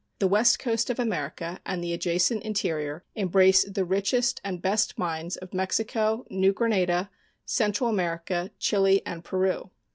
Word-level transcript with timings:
The 0.17 0.25
west 0.27 0.57
coast 0.57 0.89
of 0.89 0.97
America 0.97 1.59
and 1.63 1.83
the 1.83 1.93
adjacent 1.93 2.41
interior 2.41 3.03
embrace 3.13 3.63
the 3.65 3.85
richest 3.85 4.41
and 4.43 4.59
best 4.59 4.97
mines 4.97 5.37
of 5.37 5.53
Mexico, 5.53 6.25
New 6.31 6.53
Granada, 6.53 7.11
Central 7.45 7.87
America, 7.87 8.49
Chili, 8.57 9.03
and 9.05 9.23
Peru. 9.23 9.69